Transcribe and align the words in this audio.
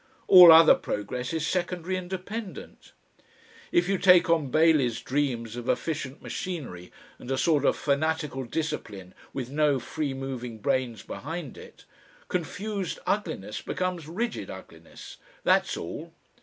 All 0.27 0.51
other 0.51 0.73
progress 0.73 1.31
is 1.31 1.45
secondary 1.45 1.95
and 1.95 2.09
dependant. 2.09 2.93
If 3.71 3.87
you 3.87 3.99
take 3.99 4.31
on 4.31 4.49
Bailey's 4.49 4.99
dreams 4.99 5.55
of 5.55 5.69
efficient 5.69 6.23
machinery 6.23 6.91
and 7.19 7.29
a 7.29 7.37
sort 7.37 7.65
of 7.65 7.77
fanatical 7.77 8.43
discipline 8.45 9.13
with 9.31 9.51
no 9.51 9.79
free 9.79 10.15
moving 10.15 10.57
brains 10.57 11.03
behind 11.03 11.55
it, 11.55 11.85
confused 12.29 12.97
ugliness 13.05 13.61
becomes 13.61 14.07
rigid 14.07 14.49
ugliness, 14.49 15.17
that's 15.43 15.77
all. 15.77 16.11